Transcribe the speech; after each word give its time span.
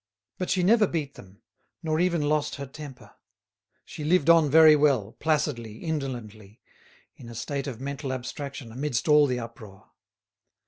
But 0.39 0.49
she 0.49 0.63
never 0.63 0.87
beat 0.87 1.13
them, 1.13 1.43
nor 1.83 1.99
even 1.99 2.23
lost 2.23 2.55
her 2.55 2.65
temper; 2.65 3.11
she 3.85 4.03
lived 4.03 4.31
on 4.31 4.49
very 4.49 4.75
well, 4.75 5.15
placidly, 5.19 5.83
indolently, 5.83 6.59
in 7.17 7.29
a 7.29 7.35
state 7.35 7.67
of 7.67 7.79
mental 7.79 8.11
abstraction 8.11 8.71
amidst 8.71 9.07
all 9.07 9.27
the 9.27 9.37
uproar. 9.39 9.91